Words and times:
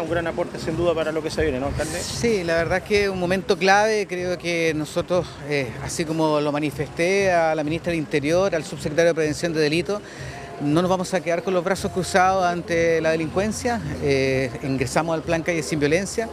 Un 0.00 0.10
gran 0.10 0.26
aporte 0.26 0.58
sin 0.58 0.76
duda 0.76 0.94
para 0.94 1.12
lo 1.12 1.22
que 1.22 1.30
se 1.30 1.42
viene, 1.42 1.58
¿no, 1.60 1.66
alcalde? 1.66 2.00
Sí, 2.00 2.44
la 2.44 2.54
verdad 2.54 2.78
es 2.78 2.84
que 2.84 3.10
un 3.10 3.18
momento 3.18 3.58
clave, 3.58 4.06
creo 4.06 4.38
que 4.38 4.72
nosotros, 4.74 5.26
eh, 5.48 5.70
así 5.82 6.04
como 6.04 6.40
lo 6.40 6.52
manifesté 6.52 7.32
a 7.32 7.54
la 7.54 7.64
ministra 7.64 7.90
del 7.90 7.98
Interior, 7.98 8.54
al 8.54 8.64
subsecretario 8.64 9.10
de 9.10 9.14
Prevención 9.14 9.52
de 9.52 9.60
Delitos, 9.60 10.00
no 10.60 10.82
nos 10.82 10.90
vamos 10.90 11.14
a 11.14 11.20
quedar 11.20 11.42
con 11.42 11.54
los 11.54 11.64
brazos 11.64 11.92
cruzados 11.92 12.44
ante 12.44 13.00
la 13.00 13.10
delincuencia, 13.10 13.80
eh, 14.02 14.50
ingresamos 14.62 15.14
al 15.14 15.22
plan 15.22 15.42
Calle 15.42 15.62
Sin 15.62 15.80
Violencia 15.80 16.28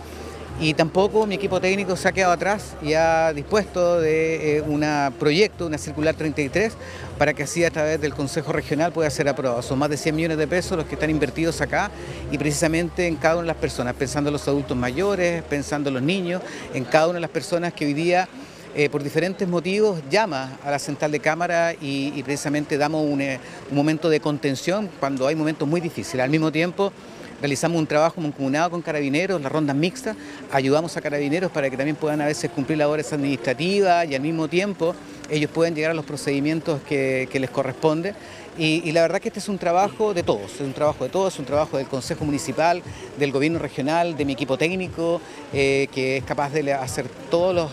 y 0.59 0.73
tampoco 0.73 1.25
mi 1.25 1.35
equipo 1.35 1.59
técnico 1.59 1.95
se 1.95 2.07
ha 2.07 2.11
quedado 2.13 2.31
atrás 2.31 2.75
y 2.81 2.93
ha 2.93 3.33
dispuesto 3.33 3.99
de 3.99 4.57
eh, 4.57 4.61
un 4.61 4.85
proyecto, 5.19 5.65
una 5.67 5.77
circular 5.77 6.15
33, 6.15 6.73
para 7.17 7.33
que 7.33 7.43
así 7.43 7.63
a 7.65 7.71
través 7.71 7.99
del 7.99 8.13
Consejo 8.13 8.53
Regional 8.53 8.93
pueda 8.93 9.09
ser 9.09 9.27
aprobado. 9.27 9.61
Son 9.61 9.77
más 9.77 9.89
de 9.89 9.97
100 9.97 10.15
millones 10.15 10.37
de 10.37 10.47
pesos 10.47 10.77
los 10.77 10.85
que 10.85 10.95
están 10.95 11.09
invertidos 11.09 11.59
acá 11.59 11.91
y 12.31 12.37
precisamente 12.37 13.07
en 13.07 13.17
cada 13.17 13.35
una 13.35 13.43
de 13.43 13.47
las 13.47 13.57
personas, 13.57 13.95
pensando 13.95 14.29
en 14.29 14.33
los 14.33 14.47
adultos 14.47 14.77
mayores, 14.77 15.43
pensando 15.43 15.89
en 15.89 15.95
los 15.95 16.03
niños, 16.03 16.41
en 16.73 16.85
cada 16.85 17.07
una 17.07 17.15
de 17.15 17.21
las 17.21 17.31
personas 17.31 17.73
que 17.73 17.85
hoy 17.85 17.93
día 17.93 18.29
eh, 18.77 18.89
por 18.89 19.03
diferentes 19.03 19.47
motivos 19.47 20.01
llama 20.09 20.57
a 20.61 20.69
la 20.69 20.79
central 20.79 21.09
de 21.09 21.21
cámara 21.21 21.73
y, 21.79 22.21
precisamente 22.23 22.77
damos 22.77 23.05
eh, 23.21 23.39
un, 23.69 23.75
momento 23.75 24.09
de 24.09 24.19
contención 24.19 24.89
cuando 24.99 25.27
hay 25.27 25.35
momentos 25.35 25.65
muy 25.65 25.79
difíciles. 25.79 26.21
Al 26.21 26.29
mismo 26.29 26.51
tiempo 26.51 26.91
realizamos 27.39 27.77
un 27.77 27.87
trabajo 27.87 28.21
mancomunado 28.21 28.71
con 28.71 28.81
carabineros, 28.81 29.41
las 29.41 29.51
rondas 29.51 29.75
mixtas, 29.75 30.15
ayudamos 30.51 30.95
a 30.97 31.01
carabineros 31.01 31.51
para 31.51 31.69
que 31.69 31.77
también 31.77 31.95
puedan 31.95 32.21
a 32.21 32.25
veces 32.25 32.51
cumplir 32.51 32.77
labores 32.77 33.11
administrativas 33.13 34.07
y 34.09 34.15
al 34.15 34.21
mismo 34.21 34.47
tiempo 34.47 34.95
ellos 35.29 35.49
pueden 35.51 35.75
llegar 35.75 35.91
a 35.91 35.93
los 35.93 36.05
procedimientos 36.05 36.81
que, 36.87 37.27
les 37.33 37.49
corresponde. 37.49 38.13
Y, 38.57 38.89
la 38.93 39.01
verdad 39.01 39.19
que 39.19 39.27
este 39.27 39.39
es 39.39 39.49
un 39.49 39.57
trabajo 39.57 40.13
de 40.13 40.23
todos, 40.23 40.53
es 40.53 40.61
un 40.61 40.71
trabajo 40.71 41.03
de 41.03 41.09
todos, 41.09 41.33
es 41.33 41.39
un 41.39 41.45
trabajo 41.45 41.77
del 41.77 41.87
Consejo 41.87 42.23
Municipal, 42.23 42.81
del 43.19 43.33
Gobierno 43.33 43.59
Regional, 43.59 44.15
de 44.15 44.23
mi 44.23 44.31
equipo 44.31 44.57
técnico, 44.57 45.19
eh, 45.51 45.89
que 45.91 46.17
es 46.17 46.23
capaz 46.23 46.53
de 46.53 46.71
hacer 46.71 47.09
todos 47.29 47.69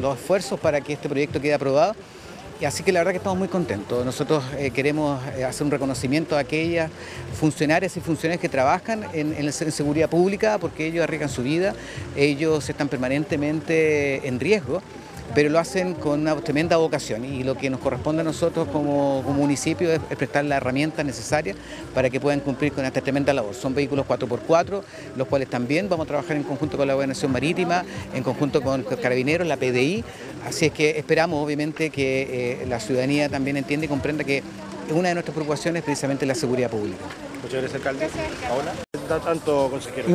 los 0.00 0.18
esfuerzos 0.18 0.58
para 0.58 0.80
que 0.80 0.94
este 0.94 1.08
proyecto 1.08 1.38
quede 1.38 1.52
aprobado 1.52 1.94
así 2.64 2.82
que 2.82 2.92
la 2.92 3.00
verdad 3.00 3.12
que 3.12 3.18
estamos 3.18 3.38
muy 3.38 3.48
contentos. 3.48 4.04
Nosotros 4.04 4.44
eh, 4.56 4.70
queremos 4.70 5.20
eh, 5.36 5.44
hacer 5.44 5.64
un 5.64 5.70
reconocimiento 5.70 6.36
a 6.36 6.40
aquellas 6.40 6.90
funcionarias 7.38 7.96
y 7.96 8.00
funcionarios 8.00 8.40
que 8.40 8.48
trabajan 8.48 9.04
en, 9.12 9.34
en, 9.34 9.52
seguridad 9.52 10.08
pública 10.08 10.58
porque 10.58 10.86
ellos 10.86 11.02
arriesgan 11.02 11.28
su 11.28 11.42
vida, 11.42 11.74
ellos 12.16 12.68
están 12.68 12.88
permanentemente 12.88 14.26
en 14.26 14.38
riesgo 14.38 14.82
pero 15.34 15.48
lo 15.48 15.58
hacen 15.58 15.94
con 15.94 16.20
una 16.20 16.36
tremenda 16.36 16.76
vocación 16.76 17.24
y 17.24 17.42
lo 17.42 17.56
que 17.56 17.70
nos 17.70 17.80
corresponde 17.80 18.20
a 18.20 18.24
nosotros 18.24 18.68
como, 18.68 19.22
municipio 19.22 19.90
es, 19.90 20.00
prestar 20.16 20.44
la 20.44 20.56
herramienta 20.56 21.02
necesaria 21.04 21.54
para 21.94 22.10
que 22.10 22.20
puedan 22.20 22.40
cumplir 22.40 22.72
con 22.72 22.84
esta 22.84 23.00
tremenda 23.00 23.32
labor. 23.32 23.54
Son 23.54 23.74
vehículos 23.74 24.06
4x4, 24.06 24.82
los 25.16 25.28
cuales 25.28 25.48
también 25.48 25.88
vamos 25.88 26.04
a 26.06 26.08
trabajar 26.08 26.36
en 26.36 26.42
conjunto 26.42 26.76
con 26.76 26.86
la 26.86 26.94
Gobernación 26.94 27.32
Marítima, 27.32 27.84
en 28.14 28.22
conjunto 28.22 28.62
con 28.62 28.82
Carabineros, 28.82 29.46
la 29.46 29.56
PDI, 29.56 30.04
así 30.46 30.66
es 30.66 30.72
que 30.72 30.98
esperamos 30.98 31.42
obviamente 31.44 31.90
que 31.90 32.62
eh, 32.62 32.66
la 32.66 32.80
ciudadanía 32.80 33.28
también 33.28 33.56
entienda 33.56 33.86
y 33.86 33.88
comprenda 33.88 34.24
que 34.24 34.42
una 34.90 35.08
de 35.08 35.14
nuestras 35.14 35.34
preocupaciones 35.34 35.80
es 35.80 35.84
precisamente 35.84 36.26
la 36.26 36.34
seguridad 36.34 36.70
pública. 36.70 37.04
Muchas 37.42 37.60
gracias, 37.60 37.74
alcalde. 37.74 38.08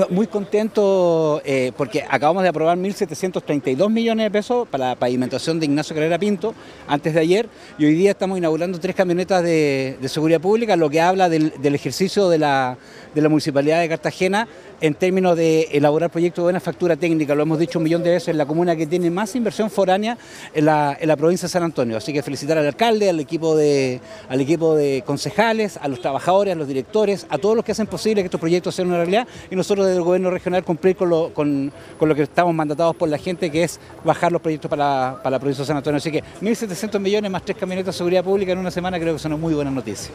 Muy 0.09 0.27
contento 0.27 1.41
eh, 1.45 1.71
porque 1.75 2.03
acabamos 2.07 2.43
de 2.43 2.49
aprobar 2.49 2.77
1.732 2.77 3.89
millones 3.89 4.25
de 4.25 4.31
pesos 4.31 4.67
para 4.67 4.89
la 4.89 4.95
pavimentación 4.95 5.59
de 5.59 5.65
Ignacio 5.65 5.95
Carrera 5.95 6.17
Pinto 6.17 6.53
antes 6.87 7.13
de 7.13 7.19
ayer 7.19 7.49
y 7.77 7.85
hoy 7.85 7.93
día 7.93 8.11
estamos 8.11 8.37
inaugurando 8.37 8.79
tres 8.79 8.95
camionetas 8.95 9.43
de, 9.43 9.97
seguridad 10.07 10.39
pública, 10.39 10.75
lo 10.75 10.89
que 10.89 11.01
habla 11.01 11.29
del, 11.29 11.51
ejercicio 11.75 12.29
de 12.29 12.39
la, 12.39 12.77
de 13.13 13.21
la 13.21 13.29
Municipalidad 13.29 13.81
de 13.81 13.89
Cartagena 13.89 14.47
en 14.79 14.93
términos 14.93 15.35
de 15.35 15.63
elaborar 15.71 16.09
proyectos 16.09 16.43
de 16.43 16.45
buena 16.45 16.59
factura 16.59 16.95
técnica. 16.95 17.35
Lo 17.35 17.43
hemos 17.43 17.59
dicho 17.59 17.79
un 17.79 17.83
millón 17.83 18.03
de 18.03 18.11
veces, 18.11 18.35
la 18.35 18.45
comuna 18.45 18.75
que 18.75 18.85
tiene 18.85 19.09
más 19.09 19.35
inversión 19.35 19.69
foránea 19.69 20.17
en 20.53 20.65
la, 20.65 20.97
en 20.99 21.07
la 21.07 21.15
provincia 21.17 21.47
de 21.47 21.51
San 21.51 21.63
Antonio. 21.63 21.97
Así 21.97 22.13
que 22.13 22.21
felicitar 22.21 22.57
al 22.57 22.65
alcalde, 22.65 23.09
al 23.09 23.19
equipo, 23.19 23.55
de, 23.55 23.99
al 24.29 24.39
equipo 24.39 24.75
de 24.75 25.03
concejales, 25.05 25.77
a 25.77 25.87
los 25.87 26.01
trabajadores, 26.01 26.53
a 26.53 26.57
los 26.57 26.67
directores, 26.67 27.25
a 27.29 27.37
todos 27.37 27.55
los 27.55 27.65
que 27.65 27.71
hacen 27.71 27.87
posible 27.87 28.21
que 28.21 28.27
estos 28.27 28.39
proyectos 28.39 28.75
una 28.85 28.97
realidad 28.97 29.27
y 29.49 29.55
nosotros 29.55 29.85
desde 29.85 29.97
el 29.97 30.03
gobierno 30.03 30.29
regional 30.29 30.63
cumplir 30.63 30.95
con 30.95 31.09
lo, 31.09 31.33
con, 31.33 31.71
lo 31.99 32.15
que 32.15 32.23
estamos 32.23 32.53
mandatados 32.53 32.95
por 32.95 33.09
la 33.09 33.17
gente, 33.17 33.49
que 33.51 33.63
es 33.63 33.79
bajar 34.03 34.31
los 34.31 34.41
proyectos 34.41 34.69
para, 34.69 35.17
para 35.21 35.31
la 35.31 35.39
provincia 35.39 35.63
de 35.63 35.67
San 35.67 35.77
Antonio. 35.77 35.97
Así 35.97 36.11
que 36.11 36.23
1.700 36.41 36.99
millones 36.99 37.31
más 37.31 37.43
tres 37.43 37.57
camionetas 37.57 37.95
de 37.95 37.97
seguridad 37.97 38.23
pública 38.23 38.51
en 38.51 38.59
una 38.59 38.71
semana 38.71 38.99
creo 38.99 39.13
que 39.13 39.19
son 39.19 39.39
muy 39.39 39.53
buenas 39.53 39.73
noticias. 39.73 40.11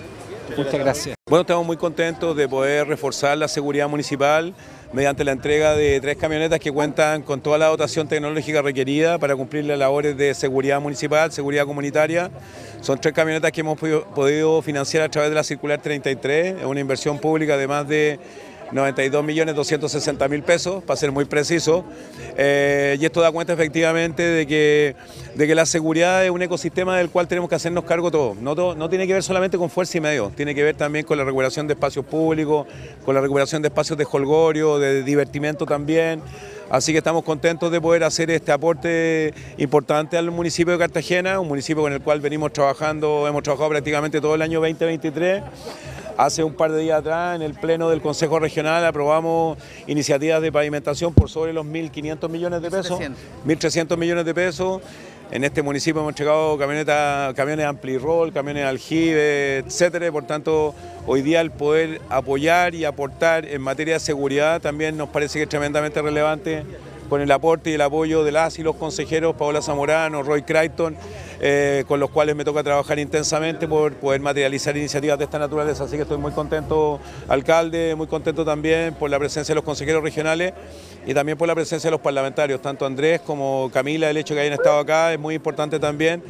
Muchas 0.56 0.74
gracias. 0.74 1.16
Bueno, 1.28 1.42
estamos 1.42 1.66
muy 1.66 1.76
contentos 1.76 2.36
de 2.36 2.48
poder 2.48 2.86
reforzar 2.86 3.38
la 3.38 3.48
seguridad 3.48 3.88
municipal 3.88 4.54
mediante 4.92 5.24
la 5.24 5.32
entrega 5.32 5.74
de 5.74 6.00
tres 6.00 6.16
camionetas 6.16 6.60
que 6.60 6.70
cuentan 6.70 7.22
con 7.22 7.40
toda 7.40 7.56
la 7.56 7.66
dotación 7.66 8.08
tecnológica 8.08 8.60
requerida 8.60 9.18
para 9.18 9.34
cumplir 9.34 9.64
las 9.64 9.78
labores 9.78 10.16
de 10.16 10.34
seguridad 10.34 10.80
municipal, 10.80 11.32
seguridad 11.32 11.64
comunitaria. 11.64 12.30
Son 12.82 13.00
tres 13.00 13.14
camionetas 13.14 13.52
que 13.52 13.62
hemos 13.62 13.78
podido 13.78 14.60
financiar 14.60 15.04
a 15.04 15.08
través 15.08 15.30
de 15.30 15.34
la 15.34 15.44
Circular 15.44 15.80
33, 15.80 16.58
es 16.60 16.64
una 16.64 16.80
inversión 16.80 17.18
pública 17.18 17.56
de 17.56 17.66
más 17.66 17.88
de 17.88 18.18
92 18.72 19.24
millones 19.24 19.54
260 19.54 20.28
mil 20.28 20.42
pesos, 20.42 20.82
para 20.82 20.96
ser 20.96 21.12
muy 21.12 21.24
preciso. 21.26 21.84
Eh, 22.36 22.96
y 22.98 23.04
esto 23.04 23.20
da 23.20 23.30
cuenta 23.30 23.52
efectivamente 23.52 24.22
de 24.22 24.46
que, 24.46 24.96
de 25.34 25.46
que 25.46 25.54
la 25.54 25.66
seguridad 25.66 26.24
es 26.24 26.30
un 26.30 26.42
ecosistema 26.42 26.96
del 26.96 27.10
cual 27.10 27.28
tenemos 27.28 27.48
que 27.48 27.56
hacernos 27.56 27.84
cargo 27.84 28.10
todos. 28.10 28.36
No, 28.38 28.54
no 28.54 28.88
tiene 28.88 29.06
que 29.06 29.12
ver 29.12 29.22
solamente 29.22 29.58
con 29.58 29.68
fuerza 29.68 29.98
y 29.98 30.00
medio, 30.00 30.32
tiene 30.34 30.54
que 30.54 30.62
ver 30.62 30.76
también 30.76 31.04
con 31.04 31.18
la 31.18 31.24
recuperación 31.24 31.66
de 31.66 31.74
espacios 31.74 32.04
públicos, 32.04 32.66
con 33.04 33.14
la 33.14 33.20
recuperación 33.20 33.62
de 33.62 33.68
espacios 33.68 33.98
de 33.98 34.06
holgorio, 34.10 34.78
de 34.78 35.02
divertimento 35.02 35.66
también. 35.66 36.22
Así 36.70 36.92
que 36.92 36.98
estamos 36.98 37.22
contentos 37.22 37.70
de 37.70 37.82
poder 37.82 38.02
hacer 38.02 38.30
este 38.30 38.50
aporte 38.50 39.34
importante 39.58 40.16
al 40.16 40.30
municipio 40.30 40.72
de 40.72 40.78
Cartagena, 40.78 41.38
un 41.38 41.48
municipio 41.48 41.82
con 41.82 41.92
el 41.92 42.00
cual 42.00 42.22
venimos 42.22 42.50
trabajando, 42.50 43.28
hemos 43.28 43.42
trabajado 43.42 43.68
prácticamente 43.68 44.22
todo 44.22 44.34
el 44.34 44.40
año 44.40 44.58
2023. 44.60 45.42
Hace 46.16 46.44
un 46.44 46.54
par 46.54 46.70
de 46.72 46.80
días 46.80 46.98
atrás, 46.98 47.36
en 47.36 47.42
el 47.42 47.54
pleno 47.54 47.88
del 47.88 48.02
Consejo 48.02 48.38
Regional, 48.38 48.84
aprobamos 48.84 49.58
iniciativas 49.86 50.42
de 50.42 50.52
pavimentación 50.52 51.14
por 51.14 51.30
sobre 51.30 51.52
los 51.52 51.64
1.500 51.64 52.28
millones 52.28 52.62
de 52.62 52.70
pesos, 52.70 53.00
1.300 53.46 53.96
millones 53.96 54.24
de 54.24 54.34
pesos. 54.34 54.80
En 55.30 55.44
este 55.44 55.62
municipio 55.62 56.02
hemos 56.02 56.10
entregado 56.10 56.58
camionetas, 56.58 57.32
camiones 57.32 57.64
ampli-roll, 57.64 58.32
camiones 58.34 58.66
aljibe, 58.66 59.58
etcétera. 59.58 60.12
Por 60.12 60.26
tanto, 60.26 60.74
hoy 61.06 61.22
día 61.22 61.40
el 61.40 61.50
poder 61.50 62.02
apoyar 62.10 62.74
y 62.74 62.84
aportar 62.84 63.46
en 63.46 63.62
materia 63.62 63.94
de 63.94 64.00
seguridad 64.00 64.60
también 64.60 64.98
nos 64.98 65.08
parece 65.08 65.38
que 65.38 65.44
es 65.44 65.48
tremendamente 65.48 66.02
relevante 66.02 66.64
con 67.12 67.20
el 67.20 67.30
aporte 67.30 67.68
y 67.68 67.74
el 67.74 67.82
apoyo 67.82 68.24
de 68.24 68.32
las 68.32 68.58
y 68.58 68.62
los 68.62 68.74
consejeros 68.76 69.36
Paola 69.36 69.60
Zamorano, 69.60 70.22
Roy 70.22 70.44
Crichton, 70.44 70.96
eh, 71.42 71.84
con 71.86 72.00
los 72.00 72.08
cuales 72.08 72.34
me 72.34 72.42
toca 72.42 72.62
trabajar 72.62 72.98
intensamente 72.98 73.68
por 73.68 73.92
poder 73.96 74.22
materializar 74.22 74.74
iniciativas 74.78 75.18
de 75.18 75.24
esta 75.24 75.38
naturaleza. 75.38 75.84
Así 75.84 75.96
que 75.96 76.04
estoy 76.04 76.16
muy 76.16 76.32
contento, 76.32 77.00
alcalde, 77.28 77.94
muy 77.96 78.06
contento 78.06 78.46
también 78.46 78.94
por 78.94 79.10
la 79.10 79.18
presencia 79.18 79.52
de 79.52 79.56
los 79.56 79.64
consejeros 79.64 80.02
regionales 80.02 80.54
y 81.06 81.12
también 81.12 81.36
por 81.36 81.46
la 81.48 81.54
presencia 81.54 81.88
de 81.88 81.90
los 81.90 82.00
parlamentarios, 82.00 82.62
tanto 82.62 82.86
Andrés 82.86 83.20
como 83.20 83.70
Camila, 83.70 84.08
el 84.08 84.16
hecho 84.16 84.32
que 84.32 84.40
hayan 84.40 84.54
estado 84.54 84.78
acá 84.78 85.12
es 85.12 85.18
muy 85.18 85.34
importante 85.34 85.78
también 85.78 86.22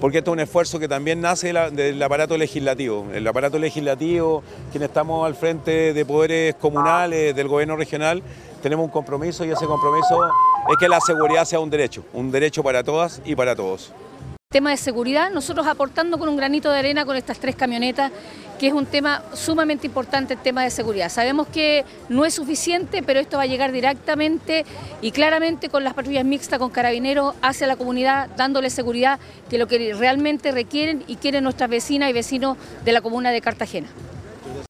porque 0.00 0.18
esto 0.18 0.30
es 0.30 0.32
un 0.34 0.40
esfuerzo 0.40 0.78
que 0.78 0.88
también 0.88 1.20
nace 1.20 1.52
del 1.52 2.02
aparato 2.02 2.36
legislativo. 2.36 3.06
El 3.12 3.26
aparato 3.26 3.58
legislativo, 3.58 4.42
quienes 4.70 4.88
estamos 4.88 5.26
al 5.26 5.34
frente 5.34 5.92
de 5.92 6.04
poderes 6.04 6.54
comunales, 6.54 7.34
del 7.34 7.48
gobierno 7.48 7.76
regional, 7.76 8.22
tenemos 8.62 8.84
un 8.84 8.90
compromiso 8.90 9.44
y 9.44 9.50
ese 9.50 9.66
compromiso 9.66 10.26
es 10.70 10.76
que 10.78 10.88
la 10.88 11.00
seguridad 11.00 11.44
sea 11.44 11.60
un 11.60 11.70
derecho, 11.70 12.04
un 12.12 12.30
derecho 12.30 12.62
para 12.62 12.82
todas 12.82 13.20
y 13.24 13.34
para 13.34 13.56
todos. 13.56 13.92
Tema 14.50 14.70
de 14.70 14.78
seguridad, 14.78 15.30
nosotros 15.30 15.66
aportando 15.66 16.18
con 16.18 16.26
un 16.30 16.38
granito 16.38 16.70
de 16.70 16.78
arena 16.78 17.04
con 17.04 17.14
estas 17.18 17.38
tres 17.38 17.54
camionetas, 17.54 18.10
que 18.58 18.68
es 18.68 18.72
un 18.72 18.86
tema 18.86 19.22
sumamente 19.34 19.86
importante 19.86 20.32
el 20.32 20.40
tema 20.40 20.64
de 20.64 20.70
seguridad. 20.70 21.10
Sabemos 21.10 21.48
que 21.48 21.84
no 22.08 22.24
es 22.24 22.32
suficiente, 22.32 23.02
pero 23.02 23.20
esto 23.20 23.36
va 23.36 23.42
a 23.42 23.46
llegar 23.46 23.72
directamente 23.72 24.64
y 25.02 25.10
claramente 25.10 25.68
con 25.68 25.84
las 25.84 25.92
patrullas 25.92 26.24
mixtas, 26.24 26.58
con 26.58 26.70
carabineros, 26.70 27.34
hacia 27.42 27.66
la 27.66 27.76
comunidad, 27.76 28.30
dándole 28.38 28.70
seguridad 28.70 29.18
que 29.50 29.58
lo 29.58 29.66
que 29.66 29.92
realmente 29.92 30.50
requieren 30.50 31.04
y 31.06 31.16
quieren 31.16 31.44
nuestras 31.44 31.68
vecinas 31.68 32.08
y 32.08 32.14
vecinos 32.14 32.56
de 32.86 32.92
la 32.92 33.02
comuna 33.02 33.30
de 33.32 33.42
Cartagena. 33.42 33.88